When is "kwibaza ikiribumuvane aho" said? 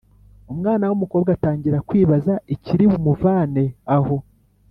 1.87-4.15